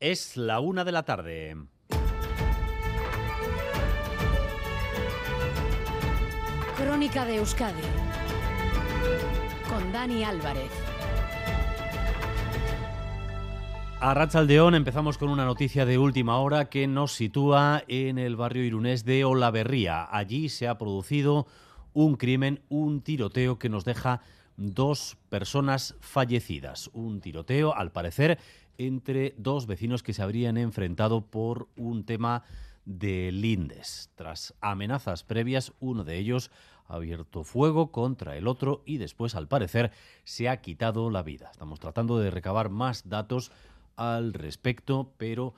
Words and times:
Es 0.00 0.36
la 0.36 0.60
una 0.60 0.84
de 0.84 0.92
la 0.92 1.04
tarde. 1.04 1.56
Crónica 6.76 7.24
de 7.24 7.36
Euskadi 7.36 7.80
con 9.70 9.92
Dani 9.92 10.22
Álvarez. 10.22 10.70
A 13.98 14.12
Rachaldeón 14.12 14.74
empezamos 14.74 15.16
con 15.16 15.30
una 15.30 15.46
noticia 15.46 15.86
de 15.86 15.96
última 15.96 16.40
hora 16.40 16.68
que 16.68 16.86
nos 16.86 17.12
sitúa 17.12 17.82
en 17.88 18.18
el 18.18 18.36
barrio 18.36 18.64
irunés 18.64 19.06
de 19.06 19.24
Olaverría. 19.24 20.06
Allí 20.10 20.50
se 20.50 20.68
ha 20.68 20.76
producido 20.76 21.46
un 21.94 22.16
crimen, 22.16 22.60
un 22.68 23.00
tiroteo 23.00 23.58
que 23.58 23.70
nos 23.70 23.86
deja 23.86 24.20
dos 24.58 25.16
personas 25.30 25.96
fallecidas. 26.00 26.90
Un 26.92 27.22
tiroteo, 27.22 27.74
al 27.74 27.92
parecer, 27.92 28.38
entre 28.78 29.34
dos 29.38 29.66
vecinos 29.66 30.02
que 30.02 30.12
se 30.12 30.22
habrían 30.22 30.56
enfrentado 30.56 31.26
por 31.26 31.68
un 31.76 32.04
tema 32.04 32.44
de 32.84 33.32
lindes. 33.32 34.10
Tras 34.14 34.54
amenazas 34.60 35.24
previas, 35.24 35.72
uno 35.80 36.04
de 36.04 36.18
ellos 36.18 36.50
ha 36.88 36.94
abierto 36.94 37.44
fuego 37.44 37.90
contra 37.90 38.36
el 38.36 38.46
otro 38.46 38.82
y 38.86 38.98
después, 38.98 39.34
al 39.34 39.48
parecer, 39.48 39.90
se 40.24 40.48
ha 40.48 40.60
quitado 40.60 41.10
la 41.10 41.22
vida. 41.22 41.50
Estamos 41.50 41.80
tratando 41.80 42.18
de 42.18 42.30
recabar 42.30 42.70
más 42.70 43.08
datos 43.08 43.50
al 43.96 44.32
respecto, 44.32 45.12
pero 45.16 45.54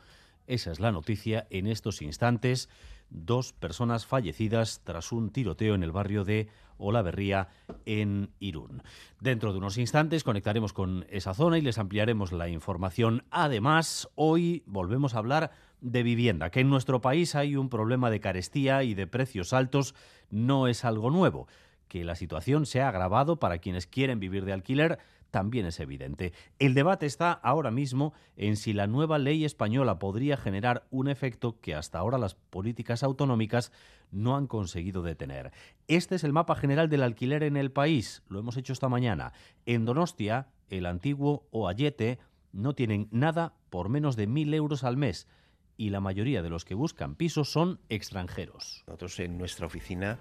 esa 0.46 0.73
es 0.73 0.80
la 0.80 0.92
noticia 0.92 1.46
en 1.50 1.66
estos 1.66 2.00
instantes. 2.00 2.68
Dos 3.10 3.52
personas 3.52 4.06
fallecidas 4.06 4.82
tras 4.84 5.12
un 5.12 5.30
tiroteo 5.30 5.74
en 5.74 5.82
el 5.82 5.92
barrio 5.92 6.24
de 6.24 6.48
Olaverría, 6.78 7.48
en 7.86 8.30
Irún. 8.38 8.82
Dentro 9.20 9.52
de 9.52 9.58
unos 9.58 9.78
instantes 9.78 10.24
conectaremos 10.24 10.72
con 10.72 11.06
esa 11.10 11.34
zona 11.34 11.58
y 11.58 11.62
les 11.62 11.78
ampliaremos 11.78 12.32
la 12.32 12.48
información. 12.48 13.24
Además, 13.30 14.08
hoy 14.14 14.62
volvemos 14.66 15.14
a 15.14 15.18
hablar 15.18 15.50
de 15.80 16.02
vivienda, 16.02 16.50
que 16.50 16.60
en 16.60 16.70
nuestro 16.70 17.00
país 17.00 17.34
hay 17.34 17.56
un 17.56 17.68
problema 17.68 18.10
de 18.10 18.20
carestía 18.20 18.82
y 18.82 18.95
de 18.95 19.06
precios 19.06 19.52
altos 19.52 19.95
no 20.30 20.68
es 20.68 20.84
algo 20.84 21.10
nuevo. 21.10 21.46
Que 21.88 22.04
la 22.04 22.14
situación 22.14 22.66
se 22.66 22.80
ha 22.80 22.88
agravado 22.88 23.38
para 23.38 23.58
quienes 23.58 23.86
quieren 23.86 24.20
vivir 24.20 24.44
de 24.44 24.52
alquiler 24.52 24.98
también 25.30 25.66
es 25.66 25.80
evidente. 25.80 26.32
El 26.58 26.74
debate 26.74 27.06
está 27.06 27.32
ahora 27.32 27.70
mismo 27.70 28.14
en 28.36 28.56
si 28.56 28.72
la 28.72 28.86
nueva 28.86 29.18
ley 29.18 29.44
española 29.44 29.98
podría 29.98 30.36
generar 30.36 30.86
un 30.90 31.09
efecto 31.09 31.60
que 31.60 31.74
hasta 31.74 31.98
ahora 31.98 32.18
las 32.18 32.34
políticas 32.34 33.02
autonómicas 33.02 33.72
no 34.10 34.36
han 34.36 34.46
conseguido 34.46 35.02
detener. 35.02 35.52
Este 35.86 36.14
es 36.14 36.24
el 36.24 36.32
mapa 36.32 36.54
general 36.54 36.88
del 36.88 37.02
alquiler 37.02 37.42
en 37.42 37.56
el 37.56 37.70
país. 37.70 38.22
Lo 38.28 38.38
hemos 38.38 38.56
hecho 38.56 38.72
esta 38.72 38.88
mañana. 38.88 39.32
En 39.66 39.84
Donostia, 39.84 40.48
el 40.70 40.86
antiguo 40.86 41.46
Oayete 41.50 42.18
no 42.52 42.74
tienen 42.74 43.09
nada 43.10 43.54
por 43.68 43.90
menos 43.90 44.16
de 44.16 44.26
mil 44.26 44.52
euros 44.54 44.82
al 44.84 44.96
mes 44.96 45.28
y 45.76 45.90
la 45.90 46.00
mayoría 46.00 46.42
de 46.42 46.50
los 46.50 46.64
que 46.64 46.74
buscan 46.74 47.14
pisos 47.14 47.52
son 47.52 47.80
extranjeros. 47.88 48.82
Nosotros 48.86 49.20
en 49.20 49.38
nuestra 49.38 49.66
oficina 49.66 50.18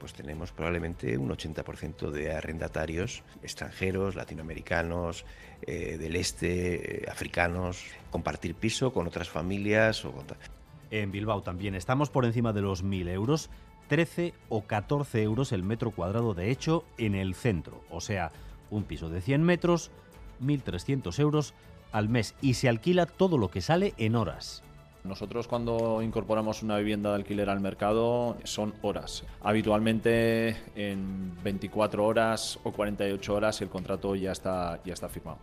pues 0.00 0.14
tenemos 0.14 0.50
probablemente 0.50 1.16
un 1.18 1.28
80% 1.28 2.10
de 2.10 2.34
arrendatarios 2.34 3.22
extranjeros, 3.42 4.16
latinoamericanos, 4.16 5.26
eh, 5.62 5.98
del 5.98 6.16
este, 6.16 7.04
eh, 7.04 7.08
africanos, 7.08 7.84
compartir 8.10 8.54
piso 8.54 8.92
con 8.92 9.06
otras 9.06 9.28
familias. 9.28 10.04
O 10.04 10.12
En 10.90 11.12
Bilbao 11.12 11.42
también 11.42 11.74
estamos 11.74 12.08
por 12.08 12.24
encima 12.24 12.52
de 12.52 12.62
los 12.62 12.82
1.000 12.82 13.10
euros, 13.10 13.50
13 13.88 14.32
o 14.48 14.62
14 14.62 15.22
euros 15.22 15.52
el 15.52 15.62
metro 15.62 15.90
cuadrado 15.90 16.32
de 16.34 16.50
hecho 16.50 16.84
en 16.96 17.14
el 17.14 17.34
centro, 17.34 17.84
o 17.90 18.00
sea, 18.00 18.32
un 18.70 18.84
piso 18.84 19.10
de 19.10 19.20
100 19.20 19.42
metros, 19.42 19.90
1.300 20.42 21.18
euros 21.18 21.54
al 21.92 22.08
mes 22.08 22.34
y 22.40 22.54
se 22.54 22.68
alquila 22.68 23.06
todo 23.06 23.36
lo 23.36 23.50
que 23.50 23.60
sale 23.60 23.94
en 23.98 24.16
horas. 24.16 24.62
Nosotros 25.04 25.48
cuando 25.48 26.02
incorporamos 26.02 26.62
una 26.62 26.76
vivienda 26.76 27.10
de 27.10 27.16
alquiler 27.16 27.48
al 27.48 27.60
mercado 27.60 28.36
son 28.44 28.74
horas. 28.82 29.24
Habitualmente 29.42 30.56
en 30.76 31.32
24 31.42 32.04
horas 32.04 32.58
o 32.64 32.72
48 32.72 33.34
horas 33.34 33.60
el 33.62 33.68
contrato 33.68 34.14
ya 34.14 34.32
está, 34.32 34.80
ya 34.84 34.92
está 34.92 35.08
firmado. 35.08 35.38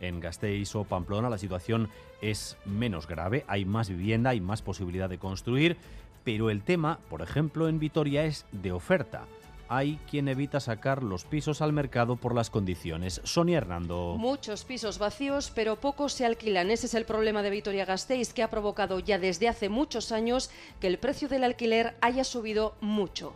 En 0.00 0.20
Gasteiz 0.20 0.74
o 0.76 0.84
Pamplona 0.84 1.28
la 1.28 1.38
situación 1.38 1.88
es 2.22 2.56
menos 2.64 3.06
grave, 3.06 3.44
hay 3.48 3.64
más 3.64 3.88
vivienda, 3.88 4.30
hay 4.30 4.40
más 4.40 4.62
posibilidad 4.62 5.10
de 5.10 5.18
construir, 5.18 5.76
pero 6.24 6.48
el 6.48 6.62
tema, 6.62 6.98
por 7.10 7.20
ejemplo, 7.20 7.68
en 7.68 7.78
Vitoria 7.78 8.24
es 8.24 8.46
de 8.52 8.72
oferta 8.72 9.26
hay 9.70 10.00
quien 10.10 10.26
evita 10.26 10.58
sacar 10.58 11.04
los 11.04 11.24
pisos 11.24 11.62
al 11.62 11.72
mercado 11.72 12.16
por 12.16 12.34
las 12.34 12.50
condiciones. 12.50 13.20
Sonia 13.22 13.58
Hernando. 13.58 14.16
Muchos 14.18 14.64
pisos 14.64 14.98
vacíos, 14.98 15.52
pero 15.54 15.76
pocos 15.76 16.12
se 16.12 16.26
alquilan. 16.26 16.72
Ese 16.72 16.86
es 16.86 16.94
el 16.94 17.04
problema 17.04 17.40
de 17.42 17.50
Vitoria 17.50 17.84
Gasteiz, 17.84 18.32
que 18.34 18.42
ha 18.42 18.50
provocado 18.50 18.98
ya 18.98 19.20
desde 19.20 19.48
hace 19.48 19.68
muchos 19.68 20.10
años 20.10 20.50
que 20.80 20.88
el 20.88 20.98
precio 20.98 21.28
del 21.28 21.44
alquiler 21.44 21.94
haya 22.00 22.24
subido 22.24 22.74
mucho 22.80 23.32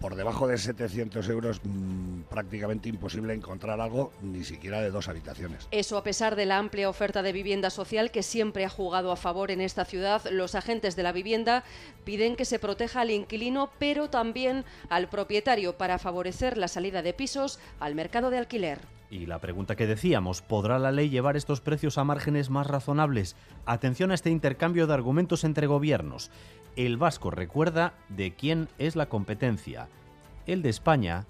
por 0.00 0.16
debajo 0.16 0.48
de 0.48 0.56
700 0.56 1.28
euros 1.28 1.60
mmm, 1.62 2.22
prácticamente 2.22 2.88
imposible 2.88 3.34
encontrar 3.34 3.80
algo 3.80 4.12
ni 4.22 4.44
siquiera 4.44 4.80
de 4.80 4.90
dos 4.90 5.08
habitaciones. 5.08 5.68
Eso 5.70 5.98
a 5.98 6.02
pesar 6.02 6.36
de 6.36 6.46
la 6.46 6.58
amplia 6.58 6.88
oferta 6.88 7.22
de 7.22 7.32
vivienda 7.32 7.70
social 7.70 8.10
que 8.10 8.22
siempre 8.22 8.64
ha 8.64 8.70
jugado 8.70 9.12
a 9.12 9.16
favor 9.16 9.50
en 9.50 9.60
esta 9.60 9.84
ciudad, 9.84 10.22
los 10.30 10.54
agentes 10.54 10.96
de 10.96 11.02
la 11.02 11.12
vivienda 11.12 11.64
piden 12.04 12.34
que 12.34 12.46
se 12.46 12.58
proteja 12.58 13.02
al 13.02 13.10
inquilino 13.10 13.70
pero 13.78 14.08
también 14.08 14.64
al 14.88 15.08
propietario 15.08 15.76
para 15.76 15.98
favorecer 15.98 16.56
la 16.56 16.68
salida 16.68 17.02
de 17.02 17.12
pisos 17.12 17.58
al 17.78 17.94
mercado 17.94 18.30
de 18.30 18.38
alquiler. 18.38 18.78
Y 19.10 19.26
la 19.26 19.40
pregunta 19.40 19.74
que 19.74 19.88
decíamos, 19.88 20.40
¿podrá 20.40 20.78
la 20.78 20.92
ley 20.92 21.10
llevar 21.10 21.36
estos 21.36 21.60
precios 21.60 21.98
a 21.98 22.04
márgenes 22.04 22.48
más 22.48 22.68
razonables? 22.68 23.34
Atención 23.66 24.12
a 24.12 24.14
este 24.14 24.30
intercambio 24.30 24.86
de 24.86 24.94
argumentos 24.94 25.42
entre 25.42 25.66
gobiernos. 25.66 26.30
El 26.76 26.96
vasco 26.96 27.30
recuerda 27.30 27.94
de 28.08 28.34
quién 28.34 28.68
es 28.78 28.96
la 28.96 29.06
competencia. 29.06 29.88
El 30.46 30.62
de 30.62 30.68
España, 30.68 31.26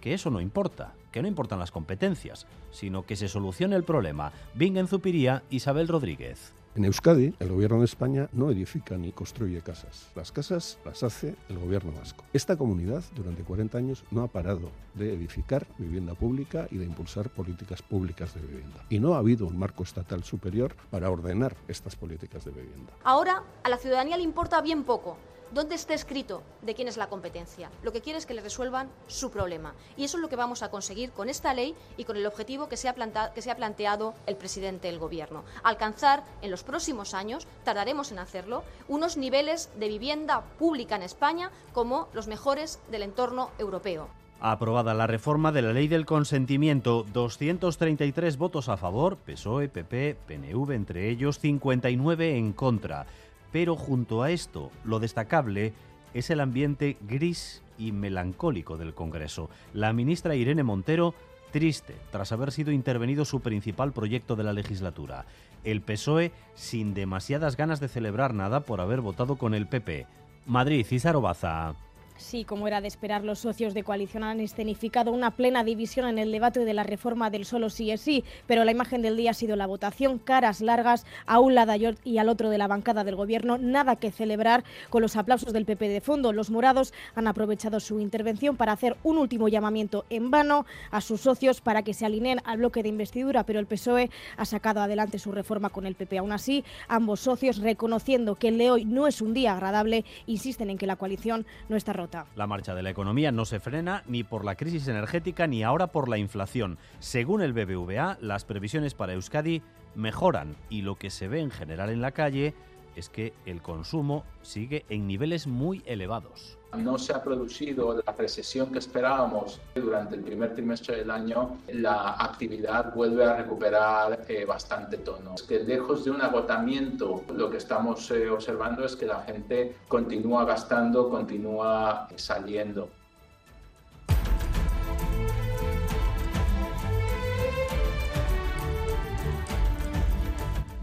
que 0.00 0.14
eso 0.14 0.30
no 0.30 0.40
importa, 0.40 0.94
que 1.10 1.22
no 1.22 1.28
importan 1.28 1.58
las 1.58 1.70
competencias, 1.70 2.46
sino 2.70 3.06
que 3.06 3.16
se 3.16 3.28
solucione 3.28 3.76
el 3.76 3.84
problema. 3.84 4.32
Bingen 4.54 4.88
Zupiría, 4.88 5.42
Isabel 5.50 5.88
Rodríguez. 5.88 6.54
En 6.74 6.86
Euskadi, 6.86 7.34
el 7.38 7.50
gobierno 7.50 7.80
de 7.80 7.84
España 7.84 8.30
no 8.32 8.50
edifica 8.50 8.96
ni 8.96 9.12
construye 9.12 9.60
casas. 9.60 10.08
Las 10.14 10.32
casas 10.32 10.78
las 10.86 11.02
hace 11.02 11.36
el 11.50 11.58
gobierno 11.58 11.92
vasco. 11.92 12.24
Esta 12.32 12.56
comunidad, 12.56 13.04
durante 13.14 13.42
40 13.42 13.76
años, 13.76 14.04
no 14.10 14.22
ha 14.22 14.28
parado 14.28 14.70
de 14.94 15.12
edificar 15.12 15.66
vivienda 15.76 16.14
pública 16.14 16.68
y 16.70 16.78
de 16.78 16.86
impulsar 16.86 17.28
políticas 17.28 17.82
públicas 17.82 18.32
de 18.32 18.40
vivienda. 18.40 18.86
Y 18.88 19.00
no 19.00 19.12
ha 19.12 19.18
habido 19.18 19.46
un 19.46 19.58
marco 19.58 19.82
estatal 19.82 20.24
superior 20.24 20.74
para 20.90 21.10
ordenar 21.10 21.54
estas 21.68 21.94
políticas 21.94 22.46
de 22.46 22.52
vivienda. 22.52 22.94
Ahora, 23.04 23.42
a 23.62 23.68
la 23.68 23.76
ciudadanía 23.76 24.16
le 24.16 24.22
importa 24.22 24.62
bien 24.62 24.84
poco 24.84 25.18
¿Dónde 25.52 25.74
está 25.74 25.92
escrito 25.92 26.42
de 26.62 26.74
quién 26.74 26.88
es 26.88 26.96
la 26.96 27.10
competencia? 27.10 27.70
Lo 27.82 27.92
que 27.92 28.00
quiere 28.00 28.18
es 28.18 28.24
que 28.24 28.32
le 28.32 28.40
resuelvan 28.40 28.88
su 29.06 29.30
problema. 29.30 29.74
Y 29.98 30.04
eso 30.04 30.16
es 30.16 30.22
lo 30.22 30.30
que 30.30 30.36
vamos 30.36 30.62
a 30.62 30.70
conseguir 30.70 31.12
con 31.12 31.28
esta 31.28 31.52
ley 31.52 31.74
y 31.98 32.04
con 32.04 32.16
el 32.16 32.24
objetivo 32.24 32.70
que 32.70 32.78
se 32.78 32.88
ha, 32.88 32.94
que 33.34 33.42
se 33.42 33.50
ha 33.50 33.56
planteado 33.56 34.14
el 34.26 34.36
presidente 34.36 34.88
del 34.88 34.98
Gobierno. 34.98 35.44
Alcanzar 35.62 36.24
en 36.40 36.50
los 36.50 36.62
próximos 36.62 37.12
años, 37.12 37.46
tardaremos 37.64 38.12
en 38.12 38.20
hacerlo, 38.20 38.64
unos 38.88 39.18
niveles 39.18 39.68
de 39.78 39.88
vivienda 39.88 40.40
pública 40.58 40.96
en 40.96 41.02
España 41.02 41.50
como 41.74 42.08
los 42.14 42.28
mejores 42.28 42.80
del 42.90 43.02
entorno 43.02 43.50
europeo. 43.58 44.08
Aprobada 44.40 44.94
la 44.94 45.06
reforma 45.06 45.52
de 45.52 45.60
la 45.60 45.74
ley 45.74 45.86
del 45.86 46.06
consentimiento, 46.06 47.04
233 47.12 48.38
votos 48.38 48.70
a 48.70 48.78
favor, 48.78 49.18
PSOE, 49.18 49.68
PP, 49.68 50.16
PNV 50.26 50.72
entre 50.72 51.10
ellos, 51.10 51.38
59 51.38 52.38
en 52.38 52.54
contra. 52.54 53.06
Pero 53.52 53.76
junto 53.76 54.22
a 54.22 54.30
esto, 54.30 54.70
lo 54.84 54.98
destacable 54.98 55.72
es 56.14 56.30
el 56.30 56.40
ambiente 56.40 56.96
gris 57.02 57.62
y 57.78 57.92
melancólico 57.92 58.76
del 58.76 58.94
Congreso. 58.94 59.50
La 59.72 59.92
ministra 59.92 60.34
Irene 60.34 60.62
Montero, 60.62 61.14
triste 61.52 61.94
tras 62.10 62.32
haber 62.32 62.50
sido 62.50 62.72
intervenido 62.72 63.24
su 63.24 63.40
principal 63.40 63.92
proyecto 63.92 64.36
de 64.36 64.44
la 64.44 64.52
legislatura. 64.52 65.26
El 65.64 65.82
PSOE 65.82 66.32
sin 66.54 66.94
demasiadas 66.94 67.56
ganas 67.56 67.78
de 67.78 67.88
celebrar 67.88 68.34
nada 68.34 68.60
por 68.60 68.80
haber 68.80 69.00
votado 69.00 69.36
con 69.36 69.54
el 69.54 69.68
PP. 69.68 70.06
Madrid, 70.46 70.84
Císaro 70.84 71.20
Baza. 71.20 71.74
Sí, 72.18 72.44
como 72.44 72.68
era 72.68 72.80
de 72.80 72.88
esperar, 72.88 73.24
los 73.24 73.40
socios 73.40 73.74
de 73.74 73.82
coalición 73.82 74.22
han 74.22 74.40
escenificado 74.40 75.12
una 75.12 75.32
plena 75.32 75.64
división 75.64 76.06
en 76.06 76.18
el 76.18 76.30
debate 76.30 76.64
de 76.64 76.74
la 76.74 76.84
reforma 76.84 77.30
del 77.30 77.44
solo 77.44 77.70
sí 77.70 77.90
es 77.90 78.00
sí, 78.00 78.22
pero 78.46 78.64
la 78.64 78.70
imagen 78.70 79.02
del 79.02 79.16
día 79.16 79.30
ha 79.30 79.34
sido 79.34 79.56
la 79.56 79.66
votación, 79.66 80.18
caras 80.18 80.60
largas 80.60 81.04
a 81.26 81.40
un 81.40 81.54
lado 81.54 81.72
y 82.04 82.18
al 82.18 82.28
otro 82.28 82.50
de 82.50 82.58
la 82.58 82.68
bancada 82.68 83.02
del 83.02 83.16
gobierno, 83.16 83.56
nada 83.56 83.96
que 83.96 84.10
celebrar 84.10 84.62
con 84.90 85.02
los 85.02 85.16
aplausos 85.16 85.52
del 85.52 85.64
PP 85.64 85.88
de 85.88 86.00
fondo. 86.00 86.32
Los 86.32 86.50
morados 86.50 86.92
han 87.14 87.26
aprovechado 87.26 87.80
su 87.80 87.98
intervención 87.98 88.56
para 88.56 88.72
hacer 88.72 88.96
un 89.04 89.16
último 89.16 89.48
llamamiento 89.48 90.04
en 90.10 90.30
vano 90.30 90.66
a 90.90 91.00
sus 91.00 91.22
socios 91.22 91.60
para 91.60 91.82
que 91.82 91.94
se 91.94 92.04
alineen 92.04 92.40
al 92.44 92.58
bloque 92.58 92.82
de 92.82 92.90
investidura, 92.90 93.44
pero 93.44 93.58
el 93.58 93.66
PSOE 93.66 94.10
ha 94.36 94.44
sacado 94.44 94.80
adelante 94.80 95.18
su 95.18 95.32
reforma 95.32 95.70
con 95.70 95.86
el 95.86 95.94
PP. 95.94 96.18
Aún 96.18 96.32
así, 96.32 96.64
ambos 96.88 97.20
socios, 97.20 97.58
reconociendo 97.58 98.34
que 98.34 98.48
el 98.48 98.58
de 98.58 98.70
hoy 98.70 98.84
no 98.84 99.06
es 99.06 99.22
un 99.22 99.32
día 99.32 99.54
agradable, 99.54 100.04
insisten 100.26 100.70
en 100.70 100.78
que 100.78 100.86
la 100.86 100.96
coalición 100.96 101.46
no 101.68 101.76
está 101.76 101.92
rota. 101.92 102.11
La 102.36 102.46
marcha 102.46 102.74
de 102.74 102.82
la 102.82 102.90
economía 102.90 103.32
no 103.32 103.44
se 103.44 103.60
frena 103.60 104.02
ni 104.06 104.22
por 104.22 104.44
la 104.44 104.54
crisis 104.54 104.86
energética 104.88 105.46
ni 105.46 105.62
ahora 105.62 105.86
por 105.86 106.08
la 106.08 106.18
inflación. 106.18 106.78
Según 106.98 107.42
el 107.42 107.52
BBVA, 107.52 108.18
las 108.20 108.44
previsiones 108.44 108.94
para 108.94 109.14
Euskadi 109.14 109.62
mejoran 109.94 110.56
y 110.68 110.82
lo 110.82 110.96
que 110.96 111.10
se 111.10 111.28
ve 111.28 111.40
en 111.40 111.50
general 111.50 111.90
en 111.90 112.00
la 112.00 112.12
calle 112.12 112.54
es 112.96 113.08
que 113.08 113.32
el 113.46 113.62
consumo 113.62 114.24
sigue 114.42 114.84
en 114.88 115.06
niveles 115.06 115.46
muy 115.46 115.82
elevados. 115.86 116.58
No 116.76 116.98
se 116.98 117.12
ha 117.12 117.22
producido 117.22 118.02
la 118.04 118.12
recesión 118.12 118.72
que 118.72 118.78
esperábamos 118.78 119.60
durante 119.74 120.14
el 120.14 120.22
primer 120.22 120.54
trimestre 120.54 120.96
del 120.96 121.10
año. 121.10 121.58
La 121.68 122.14
actividad 122.14 122.94
vuelve 122.94 123.24
a 123.24 123.36
recuperar 123.36 124.24
eh, 124.26 124.46
bastante 124.46 124.96
tono. 124.96 125.34
Es 125.34 125.42
que 125.42 125.60
lejos 125.60 126.04
de 126.04 126.12
un 126.12 126.22
agotamiento, 126.22 127.24
lo 127.34 127.50
que 127.50 127.58
estamos 127.58 128.10
eh, 128.10 128.30
observando 128.30 128.86
es 128.86 128.96
que 128.96 129.04
la 129.04 129.20
gente 129.20 129.76
continúa 129.86 130.46
gastando, 130.46 131.10
continúa 131.10 132.08
saliendo. 132.16 132.88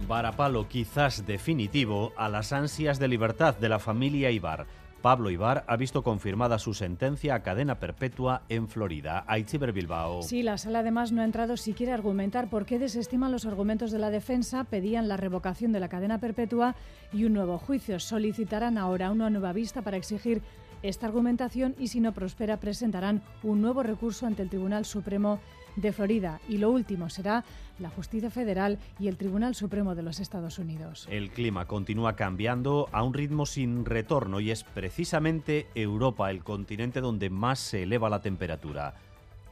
Varapalo 0.09 0.67
quizás 0.67 1.27
definitivo 1.27 2.13
a 2.17 2.29
las 2.29 2.51
ansias 2.51 2.97
de 2.97 3.07
libertad 3.07 3.55
de 3.55 3.69
la 3.69 3.77
familia 3.77 4.31
Ibar. 4.31 4.65
Pablo 5.03 5.29
Ibar 5.29 5.63
ha 5.67 5.77
visto 5.77 6.01
confirmada 6.01 6.57
su 6.57 6.73
sentencia 6.73 7.35
a 7.35 7.43
cadena 7.43 7.79
perpetua 7.79 8.41
en 8.49 8.67
Florida. 8.67 9.23
Aichiber 9.27 9.71
Bilbao. 9.71 10.23
Sí, 10.23 10.41
la 10.41 10.57
sala 10.57 10.79
además 10.79 11.11
no 11.11 11.21
ha 11.21 11.25
entrado 11.25 11.57
siquiera 11.57 11.93
a 11.93 11.95
argumentar 11.95 12.49
por 12.49 12.65
qué 12.65 12.79
desestiman 12.79 13.31
los 13.31 13.45
argumentos 13.45 13.91
de 13.91 13.99
la 13.99 14.09
defensa, 14.09 14.63
pedían 14.63 15.07
la 15.07 15.15
revocación 15.15 15.71
de 15.71 15.79
la 15.79 15.89
cadena 15.89 16.17
perpetua 16.17 16.75
y 17.13 17.25
un 17.25 17.33
nuevo 17.33 17.59
juicio. 17.59 17.99
Solicitarán 17.99 18.79
ahora 18.79 19.11
una 19.11 19.29
nueva 19.29 19.53
vista 19.53 19.83
para 19.83 19.97
exigir 19.97 20.41
esta 20.83 21.07
argumentación 21.07 21.75
y 21.77 21.87
si 21.87 21.99
no 21.99 22.13
prospera 22.13 22.59
presentarán 22.59 23.21
un 23.43 23.61
nuevo 23.61 23.83
recurso 23.83 24.25
ante 24.25 24.43
el 24.43 24.49
Tribunal 24.49 24.85
Supremo 24.85 25.39
de 25.75 25.91
Florida. 25.91 26.39
Y 26.47 26.57
lo 26.57 26.71
último 26.71 27.09
será 27.09 27.43
la 27.79 27.89
Justicia 27.89 28.29
Federal 28.29 28.79
y 28.99 29.07
el 29.07 29.17
Tribunal 29.17 29.55
Supremo 29.55 29.95
de 29.95 30.03
los 30.03 30.19
Estados 30.19 30.59
Unidos. 30.59 31.07
El 31.09 31.31
clima 31.31 31.65
continúa 31.65 32.15
cambiando 32.15 32.89
a 32.91 33.03
un 33.03 33.13
ritmo 33.13 33.45
sin 33.45 33.85
retorno 33.85 34.39
y 34.39 34.51
es 34.51 34.63
precisamente 34.63 35.67
Europa 35.75 36.29
el 36.31 36.43
continente 36.43 37.01
donde 37.01 37.29
más 37.29 37.59
se 37.59 37.83
eleva 37.83 38.09
la 38.09 38.21
temperatura. 38.21 38.95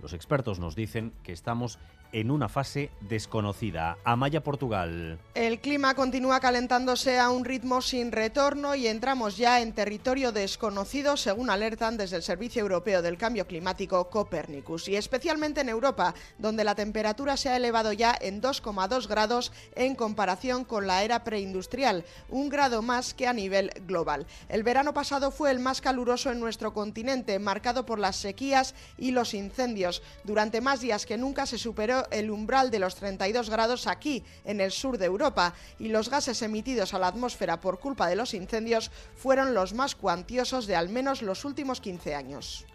Los 0.01 0.13
expertos 0.13 0.59
nos 0.59 0.75
dicen 0.75 1.13
que 1.23 1.33
estamos 1.33 1.79
en 2.11 2.31
una 2.31 2.49
fase 2.49 2.89
desconocida. 3.01 3.97
Amaya, 4.03 4.43
Portugal. 4.43 5.19
El 5.33 5.59
clima 5.59 5.93
continúa 5.93 6.39
calentándose 6.39 7.19
a 7.19 7.29
un 7.29 7.45
ritmo 7.45 7.81
sin 7.81 8.11
retorno 8.11 8.75
y 8.75 8.87
entramos 8.87 9.37
ya 9.37 9.61
en 9.61 9.73
territorio 9.73 10.31
desconocido, 10.31 11.17
según 11.17 11.49
alertan 11.49 11.97
desde 11.97 12.17
el 12.17 12.23
Servicio 12.23 12.61
Europeo 12.61 13.01
del 13.01 13.17
Cambio 13.17 13.47
Climático 13.47 14.09
Copernicus, 14.09 14.87
y 14.87 14.95
especialmente 14.95 15.61
en 15.61 15.69
Europa, 15.69 16.13
donde 16.37 16.63
la 16.63 16.75
temperatura 16.75 17.37
se 17.37 17.49
ha 17.49 17.57
elevado 17.57 17.93
ya 17.93 18.17
en 18.19 18.41
2,2 18.41 19.07
grados 19.07 19.51
en 19.75 19.95
comparación 19.95 20.63
con 20.63 20.87
la 20.87 21.03
era 21.03 21.23
preindustrial, 21.23 22.05
un 22.29 22.49
grado 22.49 22.81
más 22.81 23.13
que 23.13 23.27
a 23.27 23.33
nivel 23.33 23.71
global. 23.85 24.25
El 24.49 24.63
verano 24.63 24.93
pasado 24.93 25.31
fue 25.31 25.51
el 25.51 25.59
más 25.59 25.81
caluroso 25.81 26.31
en 26.31 26.39
nuestro 26.39 26.73
continente, 26.73 27.39
marcado 27.39 27.85
por 27.85 27.99
las 27.99 28.15
sequías 28.15 28.75
y 28.97 29.11
los 29.11 29.33
incendios. 29.33 29.86
Durante 30.23 30.61
más 30.61 30.81
días 30.81 31.05
que 31.05 31.17
nunca 31.17 31.45
se 31.45 31.57
superó 31.57 32.05
el 32.11 32.29
umbral 32.29 32.71
de 32.71 32.79
los 32.79 32.95
32 32.95 33.49
grados 33.49 33.87
aquí, 33.87 34.23
en 34.45 34.61
el 34.61 34.71
sur 34.71 34.97
de 34.97 35.05
Europa, 35.05 35.53
y 35.79 35.89
los 35.89 36.09
gases 36.09 36.41
emitidos 36.41 36.93
a 36.93 36.99
la 36.99 37.07
atmósfera 37.07 37.59
por 37.61 37.79
culpa 37.79 38.07
de 38.07 38.15
los 38.15 38.33
incendios 38.33 38.91
fueron 39.15 39.53
los 39.53 39.73
más 39.73 39.95
cuantiosos 39.95 40.67
de 40.67 40.75
al 40.75 40.89
menos 40.89 41.21
los 41.21 41.45
últimos 41.45 41.81
15 41.81 42.15
años. 42.15 42.65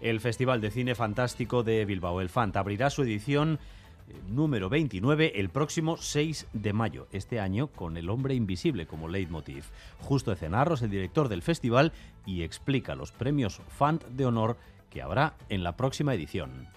El 0.00 0.20
Festival 0.20 0.60
de 0.60 0.70
Cine 0.70 0.94
Fantástico 0.94 1.62
de 1.62 1.84
Bilbao, 1.84 2.20
el 2.20 2.28
FANT, 2.28 2.56
abrirá 2.56 2.90
su 2.90 3.02
edición 3.02 3.58
eh, 4.08 4.14
número 4.28 4.68
29 4.68 5.32
el 5.40 5.48
próximo 5.48 5.96
6 5.96 6.48
de 6.52 6.72
mayo, 6.72 7.08
este 7.12 7.40
año 7.40 7.68
con 7.68 7.96
El 7.96 8.10
hombre 8.10 8.34
invisible 8.34 8.86
como 8.86 9.08
leitmotiv. 9.08 9.64
Justo 10.00 10.32
Ecenarros, 10.32 10.82
el 10.82 10.90
director 10.90 11.28
del 11.28 11.42
festival, 11.42 11.92
y 12.26 12.42
explica 12.42 12.94
los 12.94 13.10
premios 13.10 13.60
FANT 13.68 14.04
de 14.04 14.26
honor 14.26 14.58
que 14.96 15.02
habrá 15.02 15.34
en 15.50 15.62
la 15.62 15.76
próxima 15.76 16.14
edición 16.14 16.68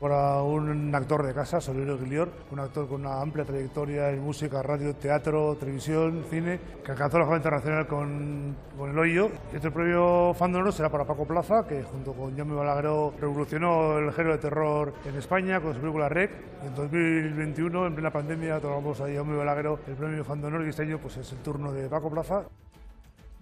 para 0.00 0.42
un 0.42 0.92
actor 0.92 1.24
de 1.24 1.32
casa, 1.32 1.60
Solero 1.60 1.96
Guilior, 1.96 2.28
un 2.50 2.58
actor 2.58 2.88
con 2.88 3.02
una 3.02 3.22
amplia 3.22 3.44
trayectoria 3.44 4.10
en 4.10 4.20
música, 4.20 4.60
radio, 4.60 4.94
teatro, 4.96 5.54
televisión, 5.54 6.24
cine, 6.28 6.58
que 6.84 6.90
alcanzó 6.90 7.20
la 7.20 7.24
fama 7.24 7.36
internacional 7.36 7.86
con, 7.86 8.56
con 8.76 8.90
El 8.90 8.98
Hoyo. 8.98 9.30
Este 9.52 9.70
premio 9.70 10.34
Fandonor 10.34 10.72
será 10.72 10.90
para 10.90 11.06
Paco 11.06 11.24
Plaza, 11.26 11.64
que 11.66 11.84
junto 11.84 12.12
con 12.12 12.36
Jaume 12.36 12.54
Balagueró 12.54 13.14
revolucionó 13.18 13.98
el 13.98 14.12
género 14.12 14.32
de 14.34 14.42
terror 14.42 14.92
en 15.06 15.14
España 15.14 15.60
con 15.60 15.72
su 15.72 15.80
película 15.80 16.08
Rec. 16.08 16.32
En 16.66 16.74
2021, 16.74 17.86
en 17.86 17.94
plena 17.94 18.10
pandemia, 18.10 18.60
tomamos 18.60 19.00
a 19.00 19.04
Jaume 19.04 19.36
Balagueró 19.36 19.78
el 19.86 19.94
premio 19.94 20.24
Fandonor 20.24 20.66
y 20.66 20.70
este 20.70 20.82
año 20.82 20.98
pues, 20.98 21.16
es 21.18 21.32
el 21.32 21.38
turno 21.38 21.72
de 21.72 21.88
Paco 21.88 22.10
Plaza. 22.10 22.44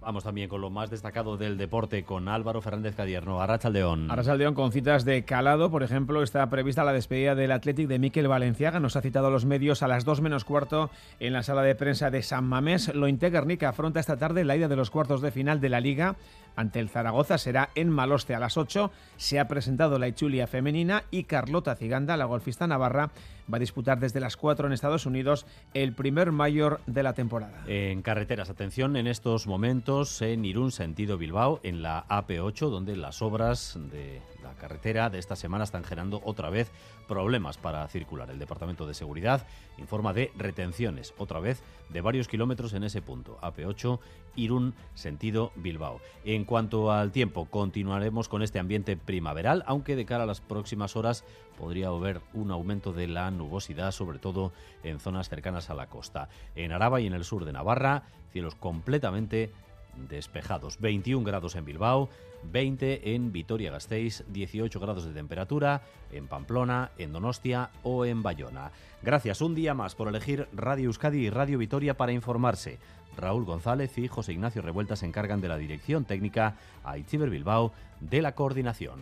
Vamos 0.03 0.25
también 0.25 0.49
con 0.49 0.59
lo 0.59 0.69
más 0.69 0.89
destacado 0.89 1.37
del 1.37 1.57
deporte 1.57 2.03
con 2.03 2.27
Álvaro 2.27 2.61
Fernández 2.61 2.93
Cadierno. 2.93 3.39
Arrachaldeón. 3.39 4.11
Arrachaldeón 4.11 4.53
con 4.53 4.73
citas 4.73 5.05
de 5.05 5.23
calado. 5.23 5.71
Por 5.71 5.81
ejemplo, 5.81 6.21
está 6.23 6.49
prevista 6.49 6.83
la 6.83 6.91
despedida 6.91 7.35
del 7.35 7.53
Athletic 7.53 7.87
de 7.87 7.99
Miquel 7.99 8.27
Valenciaga. 8.27 8.81
Nos 8.81 8.97
ha 8.97 9.01
citado 9.01 9.29
los 9.29 9.45
medios 9.45 9.81
a 9.81 9.87
las 9.87 10.03
2 10.03 10.19
menos 10.19 10.43
cuarto 10.43 10.89
en 11.21 11.31
la 11.31 11.41
sala 11.41 11.61
de 11.61 11.75
prensa 11.75 12.11
de 12.11 12.21
San 12.21 12.43
Mamés. 12.43 12.93
Lo 12.93 13.07
Guernica 13.07 13.69
afronta 13.69 14.01
esta 14.01 14.17
tarde 14.17 14.43
la 14.43 14.57
ida 14.57 14.67
de 14.67 14.75
los 14.75 14.89
cuartos 14.89 15.21
de 15.21 15.31
final 15.31 15.61
de 15.61 15.69
la 15.69 15.79
Liga 15.79 16.17
ante 16.55 16.79
el 16.79 16.89
Zaragoza. 16.89 17.37
Será 17.37 17.69
en 17.75 17.89
Maloste 17.89 18.35
a 18.35 18.39
las 18.39 18.57
8. 18.57 18.91
Se 19.17 19.39
ha 19.39 19.47
presentado 19.47 19.99
la 19.99 20.07
Ichulia 20.07 20.47
femenina 20.47 21.03
y 21.11 21.23
Carlota 21.23 21.75
Ciganda, 21.75 22.17
la 22.17 22.25
golfista 22.25 22.67
navarra, 22.67 23.11
va 23.51 23.57
a 23.57 23.59
disputar 23.59 23.99
desde 23.99 24.19
las 24.19 24.37
4 24.37 24.67
en 24.67 24.73
Estados 24.73 25.05
Unidos 25.05 25.45
el 25.73 25.93
primer 25.93 26.31
mayor 26.31 26.79
de 26.85 27.03
la 27.03 27.13
temporada. 27.13 27.63
En 27.67 28.01
carreteras, 28.01 28.49
atención 28.49 28.95
en 28.95 29.07
estos 29.07 29.47
momentos 29.47 30.21
en 30.21 30.45
Irún, 30.45 30.71
sentido 30.71 31.17
Bilbao, 31.17 31.59
en 31.63 31.81
la 31.81 32.05
AP8, 32.07 32.69
donde 32.69 32.95
las 32.95 33.21
obras 33.21 33.77
de 33.91 34.21
la 34.43 34.53
carretera 34.53 35.09
de 35.09 35.19
esta 35.19 35.35
semana 35.35 35.63
están 35.63 35.83
generando 35.83 36.21
otra 36.23 36.49
vez 36.49 36.71
problemas 37.07 37.57
para 37.57 37.87
circular. 37.87 38.29
El 38.29 38.39
Departamento 38.39 38.87
de 38.87 38.93
Seguridad 38.93 39.45
informa 39.77 40.13
de 40.13 40.31
retenciones, 40.37 41.13
otra 41.17 41.39
vez, 41.39 41.63
de 41.89 42.01
varios 42.01 42.27
kilómetros 42.27 42.73
en 42.73 42.83
ese 42.83 43.01
punto. 43.01 43.37
AP8, 43.41 43.99
Irún, 44.35 44.73
sentido 44.93 45.51
Bilbao. 45.55 45.99
En 46.43 46.47
cuanto 46.47 46.91
al 46.91 47.13
tiempo, 47.13 47.45
continuaremos 47.45 48.27
con 48.27 48.43
este 48.43 48.59
ambiente 48.59 48.97
primaveral, 48.97 49.63
aunque 49.65 49.95
de 49.95 50.05
cara 50.05 50.25
a 50.25 50.27
las 50.27 50.41
próximas 50.41 50.97
horas 50.97 51.23
podría 51.57 51.87
haber 51.87 52.19
un 52.33 52.51
aumento 52.51 52.91
de 52.91 53.07
la 53.07 53.31
nubosidad, 53.31 53.93
sobre 53.93 54.19
todo 54.19 54.51
en 54.83 54.99
zonas 54.99 55.29
cercanas 55.29 55.69
a 55.69 55.73
la 55.73 55.87
costa. 55.87 56.27
En 56.55 56.73
Araba 56.73 56.99
y 56.99 57.07
en 57.07 57.13
el 57.13 57.23
sur 57.23 57.45
de 57.45 57.53
Navarra, 57.53 58.03
cielos 58.33 58.55
completamente 58.55 59.53
despejados. 59.95 60.79
21 60.79 61.25
grados 61.25 61.55
en 61.55 61.65
Bilbao, 61.65 62.09
20 62.51 63.15
en 63.15 63.31
Vitoria-Gasteiz, 63.31 64.23
18 64.27 64.79
grados 64.79 65.05
de 65.05 65.13
temperatura 65.13 65.81
en 66.11 66.27
Pamplona, 66.27 66.91
en 66.97 67.13
Donostia 67.13 67.69
o 67.83 68.05
en 68.05 68.23
Bayona. 68.23 68.71
Gracias 69.01 69.41
un 69.41 69.55
día 69.55 69.73
más 69.73 69.95
por 69.95 70.07
elegir 70.07 70.47
Radio 70.53 70.85
Euskadi 70.85 71.25
y 71.25 71.29
Radio 71.29 71.57
Vitoria 71.57 71.95
para 71.95 72.11
informarse. 72.11 72.79
Raúl 73.17 73.45
González 73.45 73.97
y 73.97 74.07
José 74.07 74.33
Ignacio 74.33 74.61
Revuelta 74.61 74.95
se 74.95 75.05
encargan 75.05 75.41
de 75.41 75.47
la 75.47 75.57
dirección 75.57 76.05
técnica, 76.05 76.55
a 76.83 76.97
Itziber 76.97 77.29
Bilbao 77.29 77.71
de 77.99 78.21
la 78.21 78.33
coordinación. 78.33 78.99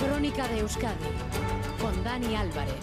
Crónica 0.00 0.48
de 0.48 0.60
Euskadi 0.60 0.94
con 1.80 2.02
Dani 2.02 2.34
Álvarez. 2.34 2.74